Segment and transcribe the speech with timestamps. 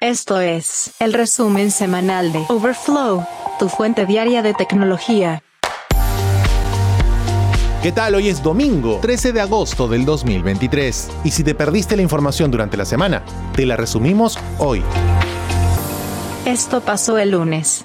[0.00, 3.26] Esto es el resumen semanal de Overflow,
[3.58, 5.42] tu fuente diaria de tecnología.
[7.82, 8.14] ¿Qué tal?
[8.14, 11.10] Hoy es domingo, 13 de agosto del 2023.
[11.24, 13.24] Y si te perdiste la información durante la semana,
[13.56, 14.84] te la resumimos hoy.
[16.46, 17.84] Esto pasó el lunes.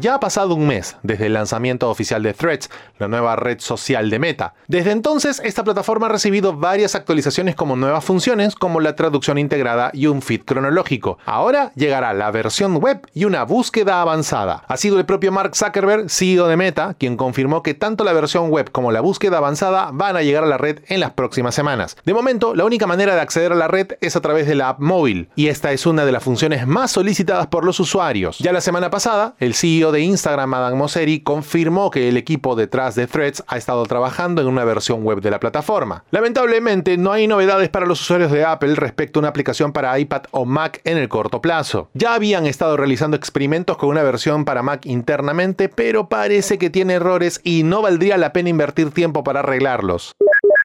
[0.00, 2.70] Ya ha pasado un mes desde el lanzamiento oficial de Threads,
[3.00, 4.54] la nueva red social de Meta.
[4.68, 9.90] Desde entonces, esta plataforma ha recibido varias actualizaciones como nuevas funciones como la traducción integrada
[9.92, 11.18] y un feed cronológico.
[11.26, 14.62] Ahora llegará la versión web y una búsqueda avanzada.
[14.68, 18.50] Ha sido el propio Mark Zuckerberg, CEO de Meta, quien confirmó que tanto la versión
[18.50, 21.96] web como la búsqueda avanzada van a llegar a la red en las próximas semanas.
[22.04, 24.68] De momento, la única manera de acceder a la red es a través de la
[24.68, 28.38] app móvil, y esta es una de las funciones más solicitadas por los usuarios.
[28.38, 32.94] Ya la semana pasada, el CEO de Instagram, Adam Mosseri, confirmó que el equipo detrás
[32.94, 36.04] de Threads ha estado trabajando en una versión web de la plataforma.
[36.10, 40.22] Lamentablemente, no hay novedades para los usuarios de Apple respecto a una aplicación para iPad
[40.30, 41.88] o Mac en el corto plazo.
[41.94, 46.94] Ya habían estado realizando experimentos con una versión para Mac internamente, pero parece que tiene
[46.94, 50.14] errores y no valdría la pena invertir tiempo para arreglarlos.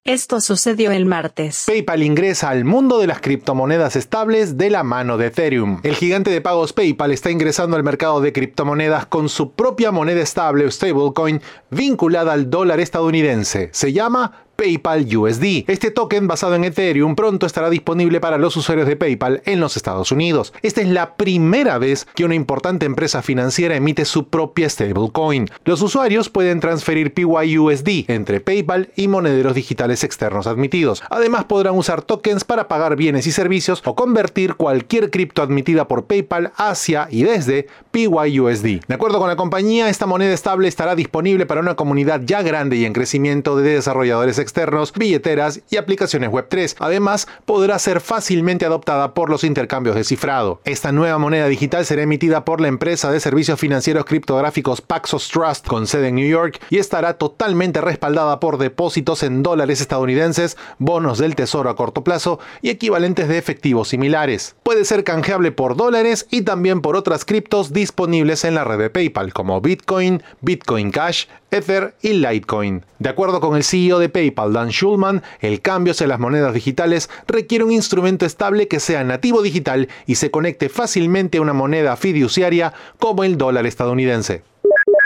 [0.05, 1.63] Esto sucedió el martes.
[1.65, 5.79] PayPal ingresa al mundo de las criptomonedas estables de la mano de Ethereum.
[5.83, 10.19] El gigante de pagos PayPal está ingresando al mercado de criptomonedas con su propia moneda
[10.19, 13.69] estable o stablecoin vinculada al dólar estadounidense.
[13.71, 15.65] Se llama PayPal USD.
[15.67, 19.77] Este token basado en Ethereum pronto estará disponible para los usuarios de PayPal en los
[19.77, 20.53] Estados Unidos.
[20.61, 25.49] Esta es la primera vez que una importante empresa financiera emite su propia stablecoin.
[25.65, 31.03] Los usuarios pueden transferir PYUSD entre PayPal y monederos digitales externos admitidos.
[31.09, 36.05] Además podrán usar tokens para pagar bienes y servicios o convertir cualquier cripto admitida por
[36.05, 38.81] PayPal hacia y desde PYUSD.
[38.87, 42.77] De acuerdo con la compañía, esta moneda estable estará disponible para una comunidad ya grande
[42.77, 46.75] y en crecimiento de desarrolladores externos, billeteras y aplicaciones Web3.
[46.79, 50.61] Además, podrá ser fácilmente adoptada por los intercambios de cifrado.
[50.65, 55.67] Esta nueva moneda digital será emitida por la empresa de servicios financieros criptográficos Paxos Trust
[55.67, 61.17] con sede en New York y estará totalmente respaldada por depósitos en dólares estadounidenses, bonos
[61.17, 64.55] del tesoro a corto plazo y equivalentes de efectivos similares.
[64.63, 68.89] Puede ser canjeable por dólares y también por otras criptos disponibles en la red de
[68.89, 72.83] PayPal como Bitcoin, Bitcoin Cash, Ether y Litecoin.
[72.97, 77.09] De acuerdo con el CEO de PayPal, Dan Schulman, el cambio hacia las monedas digitales
[77.27, 81.95] requiere un instrumento estable que sea nativo digital y se conecte fácilmente a una moneda
[81.95, 84.43] fiduciaria como el dólar estadounidense.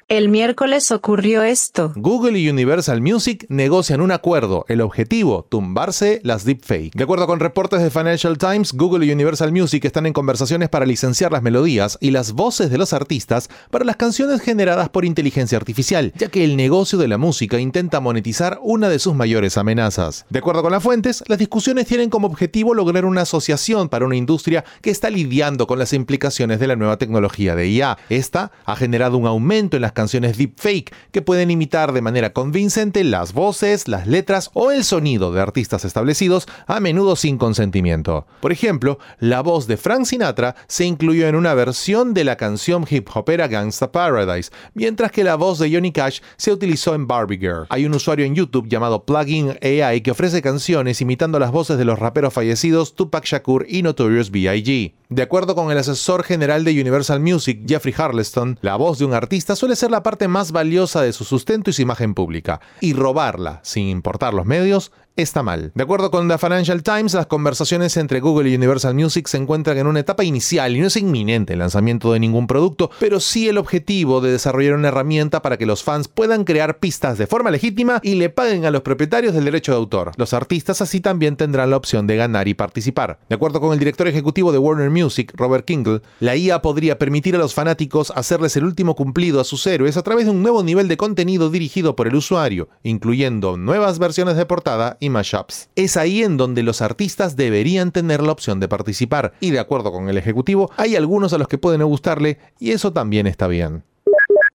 [0.09, 1.91] El miércoles ocurrió esto.
[1.97, 4.63] Google y Universal Music negocian un acuerdo.
[4.69, 6.93] El objetivo, tumbarse las deepfake.
[6.95, 10.85] De acuerdo con reportes de Financial Times, Google y Universal Music están en conversaciones para
[10.85, 15.57] licenciar las melodías y las voces de los artistas para las canciones generadas por inteligencia
[15.57, 20.25] artificial, ya que el negocio de la música intenta monetizar una de sus mayores amenazas.
[20.29, 24.15] De acuerdo con las fuentes, las discusiones tienen como objetivo lograr una asociación para una
[24.15, 27.97] industria que está lidiando con las implicaciones de la nueva tecnología de IA.
[28.07, 33.03] Esta ha generado un aumento en las canciones deepfake que pueden imitar de manera convincente
[33.03, 38.27] las voces, las letras o el sonido de artistas establecidos, a menudo sin consentimiento.
[38.39, 42.85] Por ejemplo, la voz de Frank Sinatra se incluyó en una versión de la canción
[42.87, 47.39] hip hopera Gangsta Paradise, mientras que la voz de Johnny Cash se utilizó en Barbie
[47.39, 47.65] Girl.
[47.69, 51.85] Hay un usuario en YouTube llamado Plugin AI que ofrece canciones imitando las voces de
[51.85, 54.93] los raperos fallecidos Tupac Shakur y Notorious B.I.G.
[55.09, 59.13] De acuerdo con el asesor general de Universal Music, Jeffrey Harleston, la voz de un
[59.13, 62.93] artista suele ser la parte más valiosa de su sustento y su imagen pública, y
[62.93, 65.71] robarla, sin importar los medios, está mal.
[65.73, 69.77] De acuerdo con The Financial Times, las conversaciones entre Google y Universal Music se encuentran
[69.77, 73.49] en una etapa inicial y no es inminente el lanzamiento de ningún producto, pero sí
[73.49, 77.51] el objetivo de desarrollar una herramienta para que los fans puedan crear pistas de forma
[77.51, 80.11] legítima y le paguen a los propietarios del derecho de autor.
[80.17, 83.19] Los artistas así también tendrán la opción de ganar y participar.
[83.27, 87.35] De acuerdo con el director ejecutivo de Warner Music, Robert Kingle, la IA podría permitir
[87.35, 90.61] a los fanáticos hacerles el último cumplido a sus héroes a través de un nuevo
[90.63, 95.69] nivel de contenido dirigido por el usuario, incluyendo nuevas versiones de portada y mashups.
[95.75, 99.91] Es ahí en donde los artistas deberían tener la opción de participar, y de acuerdo
[99.91, 103.47] con el ejecutivo, hay algunos a los que pueden no gustarle, y eso también está
[103.47, 103.83] bien.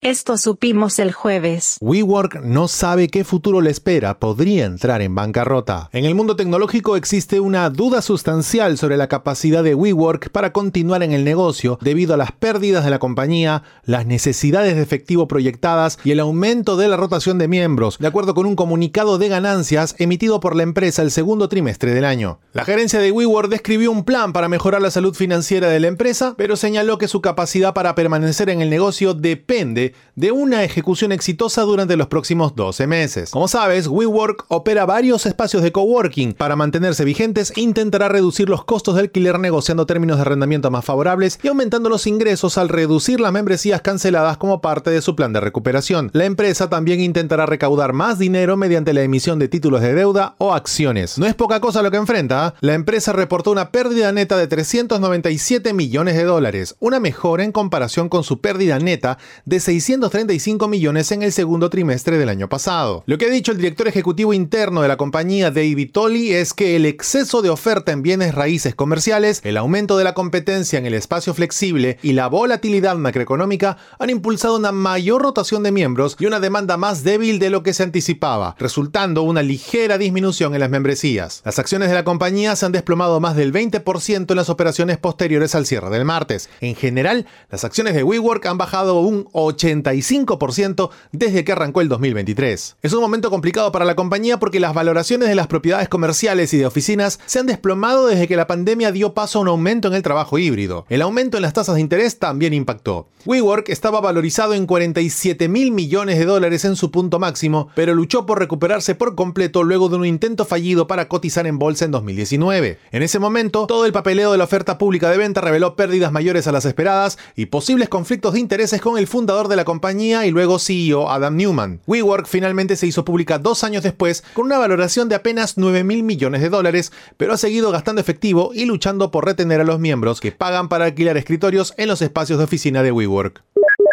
[0.02, 1.76] Esto supimos el jueves.
[1.82, 5.91] WeWork no sabe qué futuro le espera, podría entrar en bancarrota.
[5.93, 11.02] En el mundo tecnológico existe una duda sustancial sobre la capacidad de WeWork para continuar
[11.02, 15.99] en el negocio debido a las pérdidas de la compañía, las necesidades de efectivo proyectadas
[16.03, 19.96] y el aumento de la rotación de miembros, de acuerdo con un comunicado de ganancias
[19.99, 22.38] emitido por la empresa el segundo trimestre del año.
[22.55, 26.37] La gerencia de WeWork describió un plan para mejorar la salud financiera de la empresa,
[26.38, 31.63] pero señaló que su capacidad para permanecer en el negocio depende de una ejecución exitosa
[31.63, 33.31] durante los próximos 12 meses.
[33.31, 36.35] Como sabes, WeWork opera varios espacios de coworking.
[36.35, 41.39] Para mantenerse vigentes, intentará reducir los costos de alquiler negociando términos de arrendamiento más favorables
[41.43, 45.41] y aumentando los ingresos al reducir las membresías canceladas como parte de su plan de
[45.41, 46.11] recuperación.
[46.13, 50.55] La empresa también intentará recaudar más dinero mediante la emisión de títulos de deuda o
[50.55, 51.19] acciones.
[51.19, 52.47] No es poca cosa lo que enfrenta.
[52.47, 52.55] ¿ah?
[52.61, 58.09] La empresa reportó una pérdida neta de 397 millones de dólares, una mejora en comparación
[58.09, 63.03] con su pérdida neta de 635 millones en el segundo trimestre del año pasado.
[63.06, 66.77] Lo que ha dicho el director ejecutivo interno de la compañía David Tolley es que
[66.77, 70.94] el exceso de oferta en bienes raíces comerciales, el aumento de la competencia en el
[70.94, 76.41] espacio flexible y la volatilidad macroeconómica han impulsado una mayor rotación de miembros y una
[76.41, 81.43] demanda más débil de lo que se anticipaba, resultando una ligera disminución en las membresías.
[81.44, 85.55] Las acciones de la compañía se han desplomado más del 20% en las operaciones posteriores
[85.55, 86.49] al cierre del martes.
[86.61, 89.29] En general, las acciones de WeWork han bajado un
[89.72, 92.76] 85% desde que arrancó el 2023.
[92.82, 96.58] Es un momento complicado para la compañía porque las valoraciones de las propiedades comerciales y
[96.58, 99.94] de oficinas se han desplomado desde que la pandemia dio paso a un aumento en
[99.94, 100.87] el trabajo híbrido.
[100.88, 103.08] El aumento en las tasas de interés también impactó.
[103.26, 108.25] WeWork estaba valorizado en 47 mil millones de dólares en su punto máximo, pero luchó
[108.25, 112.78] por recuperarse por completo luego de un intento fallido para cotizar en bolsa en 2019.
[112.93, 116.46] En ese momento, todo el papeleo de la oferta pública de venta reveló pérdidas mayores
[116.46, 120.31] a las esperadas y posibles conflictos de intereses con el fundador de la compañía y
[120.31, 121.81] luego CEO Adam Newman.
[121.87, 126.03] WeWork finalmente se hizo pública dos años después con una valoración de apenas 9 mil
[126.03, 130.21] millones de dólares, pero ha seguido gastando efectivo y luchando por retener a los miembros
[130.21, 133.43] que pagan para alquilar escritorios en los espacios de oficina de WeWork.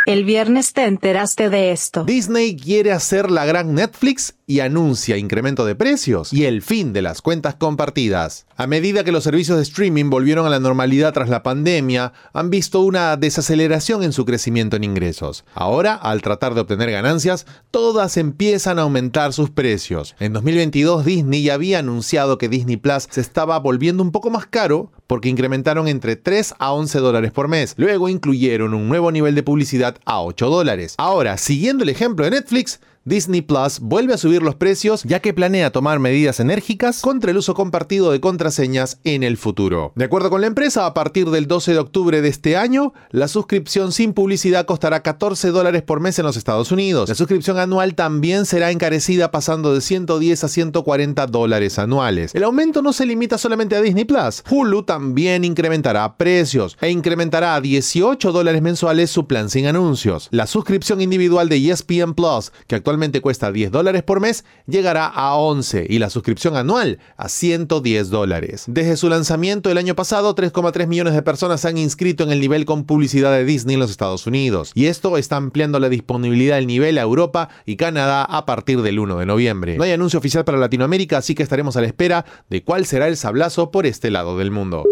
[0.08, 2.06] El viernes te enteraste de esto.
[2.06, 7.02] Disney quiere hacer la gran Netflix y anuncia incremento de precios y el fin de
[7.02, 8.46] las cuentas compartidas.
[8.56, 12.50] A medida que los servicios de streaming volvieron a la normalidad tras la pandemia, han
[12.50, 15.44] visto una desaceleración en su crecimiento en ingresos.
[15.54, 20.16] Ahora, al tratar de obtener ganancias, todas empiezan a aumentar sus precios.
[20.20, 24.46] En 2022 Disney ya había anunciado que Disney Plus se estaba volviendo un poco más
[24.46, 27.74] caro porque incrementaron entre 3 a 11 dólares por mes.
[27.78, 30.96] Luego incluyeron un nuevo nivel de publicidad a 8 dólares.
[30.98, 35.34] Ahora, siguiendo el ejemplo de Netflix, Disney Plus vuelve a subir los precios ya que
[35.34, 39.94] planea tomar medidas enérgicas contra el uso compartido de contraseñas en el futuro.
[39.96, 43.30] De acuerdo con la empresa, a partir del 12 de octubre de este año, la
[43.30, 47.08] suscripción sin publicidad costará 14 dólares por mes en los Estados Unidos.
[47.08, 52.36] La suscripción anual también será encarecida pasando de 110 a 140 dólares anuales.
[52.36, 54.44] El aumento no se limita solamente a Disney Plus.
[54.50, 60.28] Hulu también incrementará precios e incrementará a 18 dólares mensuales su plan sin anuncios.
[60.32, 65.36] La suscripción individual de ESPN Plus, que actualmente cuesta 10 dólares por mes, llegará a
[65.36, 68.66] 11 y la suscripción anual a 110 dólares.
[68.68, 72.40] Desde su lanzamiento el año pasado, 3,3 millones de personas se han inscrito en el
[72.40, 74.72] nivel con publicidad de Disney en los Estados Unidos.
[74.74, 79.00] Y esto está ampliando la disponibilidad del nivel a Europa y Canadá a partir del
[79.00, 79.78] 1 de noviembre.
[79.78, 83.08] No hay anuncio oficial para Latinoamérica, así que estaremos a la espera de cuál será
[83.08, 84.84] el sablazo por este lado del mundo.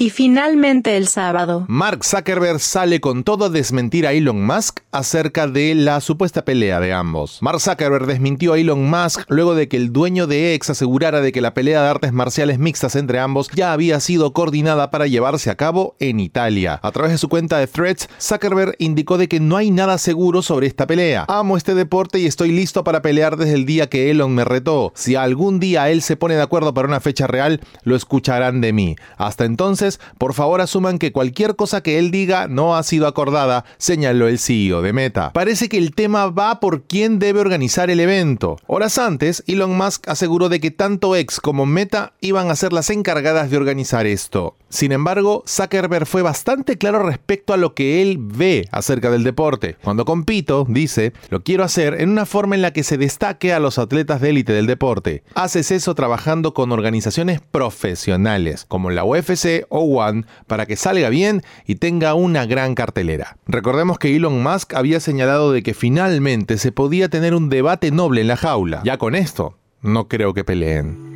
[0.00, 1.64] Y finalmente el sábado.
[1.66, 6.78] Mark Zuckerberg sale con todo a desmentir a Elon Musk acerca de la supuesta pelea
[6.78, 7.38] de ambos.
[7.42, 11.32] Mark Zuckerberg desmintió a Elon Musk luego de que el dueño de X asegurara de
[11.32, 15.50] que la pelea de artes marciales mixtas entre ambos ya había sido coordinada para llevarse
[15.50, 16.78] a cabo en Italia.
[16.84, 20.42] A través de su cuenta de Threads, Zuckerberg indicó de que no hay nada seguro
[20.42, 21.24] sobre esta pelea.
[21.26, 24.92] Amo este deporte y estoy listo para pelear desde el día que Elon me retó.
[24.94, 28.72] Si algún día él se pone de acuerdo para una fecha real, lo escucharán de
[28.72, 28.94] mí.
[29.16, 29.87] Hasta entonces,
[30.18, 34.38] por favor asuman que cualquier cosa que él diga no ha sido acordada, señaló el
[34.38, 35.32] CEO de Meta.
[35.32, 38.56] Parece que el tema va por quién debe organizar el evento.
[38.66, 42.90] Horas antes, Elon Musk aseguró de que tanto X como Meta iban a ser las
[42.90, 44.54] encargadas de organizar esto.
[44.70, 49.76] Sin embargo, Zuckerberg fue bastante claro respecto a lo que él ve acerca del deporte.
[49.82, 53.60] Cuando compito, dice, lo quiero hacer en una forma en la que se destaque a
[53.60, 55.22] los atletas de élite del deporte.
[55.34, 61.42] Haces eso trabajando con organizaciones profesionales, como la UFC o One, para que salga bien
[61.66, 63.38] y tenga una gran cartelera.
[63.46, 68.20] Recordemos que Elon Musk había señalado de que finalmente se podía tener un debate noble
[68.20, 68.82] en la jaula.
[68.84, 71.08] Ya con esto, no creo que peleen.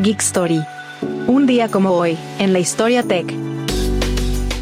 [0.00, 0.60] Geek Story.
[1.02, 3.49] Un día como hoy, en la historia tech.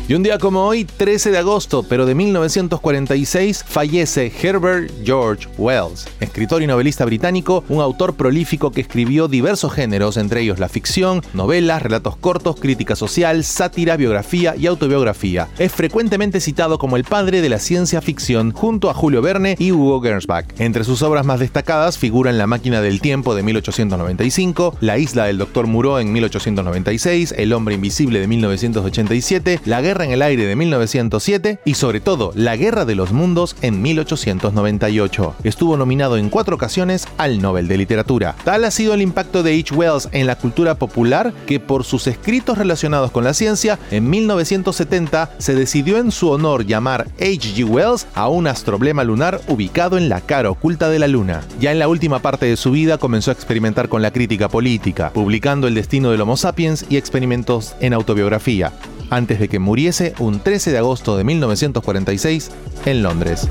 [0.09, 6.09] Y un día como hoy, 13 de agosto, pero de 1946, fallece Herbert George Wells,
[6.21, 11.21] escritor y novelista británico, un autor prolífico que escribió diversos géneros, entre ellos la ficción,
[11.35, 15.49] novelas, relatos cortos, crítica social, sátira, biografía y autobiografía.
[15.59, 19.73] Es frecuentemente citado como el padre de la ciencia ficción junto a Julio Verne y
[19.73, 20.59] Hugo Gernsback.
[20.59, 25.37] Entre sus obras más destacadas figuran La máquina del tiempo de 1895, La isla del
[25.37, 30.57] doctor Moreau en 1896, El hombre invisible de 1987, La guerra En el Aire de
[30.57, 35.35] 1907 y sobre todo La Guerra de los Mundos en 1898.
[35.45, 38.37] Estuvo nominado en cuatro ocasiones al Nobel de Literatura.
[38.45, 39.75] Tal ha sido el impacto de H.
[39.75, 45.31] Wells en la cultura popular que por sus escritos relacionados con la ciencia, en 1970
[45.39, 47.55] se decidió en su honor llamar H.
[47.55, 47.65] G.
[47.65, 51.43] Wells a un astroblema lunar ubicado en la cara oculta de la Luna.
[51.61, 55.11] Ya en la última parte de su vida comenzó a experimentar con la crítica política,
[55.13, 58.73] publicando El destino del Homo sapiens y experimentos en autobiografía,
[59.11, 62.51] antes de que muriese un 13 de agosto de 1946
[62.87, 63.49] en Londres.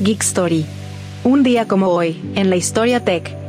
[0.00, 0.66] Geek Story.
[1.24, 3.44] Un día como hoy, en la historia tech.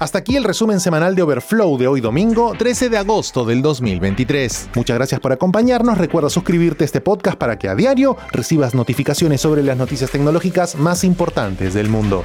[0.00, 4.70] Hasta aquí el resumen semanal de Overflow de hoy domingo, 13 de agosto del 2023.
[4.74, 5.98] Muchas gracias por acompañarnos.
[5.98, 10.74] Recuerda suscribirte a este podcast para que a diario recibas notificaciones sobre las noticias tecnológicas
[10.76, 12.24] más importantes del mundo.